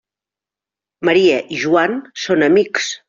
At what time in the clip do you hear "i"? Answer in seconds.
1.57-1.59